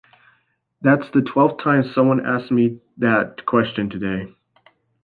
[0.81, 4.33] That's the twelfth time someone's asked me that question today.